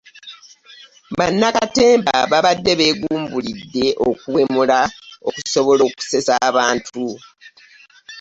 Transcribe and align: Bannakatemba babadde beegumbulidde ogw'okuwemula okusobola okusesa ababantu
Bannakatemba 1.17 2.15
babadde 2.31 2.71
beegumbulidde 2.79 3.85
ogw'okuwemula 4.05 4.79
okusobola 5.27 5.81
okusesa 5.89 6.33
ababantu 6.47 7.05